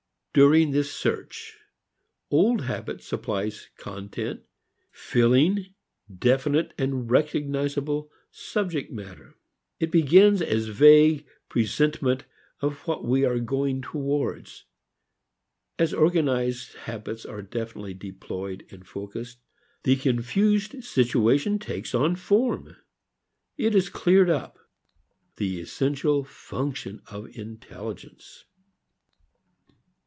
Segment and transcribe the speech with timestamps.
[0.33, 1.57] During this search,
[2.29, 4.43] old habit supplies content,
[4.89, 5.73] filling,
[6.19, 9.35] definite, recognizable, subject matter.
[9.81, 12.23] It begins as vague presentiment
[12.61, 14.63] of what we are going towards.
[15.77, 19.39] As organized habits are definitely deployed and focused,
[19.83, 22.77] the confused situation takes on form,
[23.57, 24.57] it is "cleared up"
[25.35, 28.45] the essential function of intelligence.